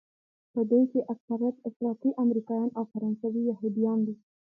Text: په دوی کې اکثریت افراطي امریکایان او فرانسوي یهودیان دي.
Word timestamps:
په 0.53 0.61
دوی 0.69 0.83
کې 0.91 1.07
اکثریت 1.13 1.55
افراطي 1.69 2.09
امریکایان 2.23 2.69
او 2.77 2.83
فرانسوي 2.91 3.41
یهودیان 3.51 3.99
دي. 4.07 4.15